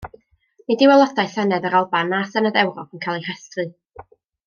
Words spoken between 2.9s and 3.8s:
yn cael eu rhestru.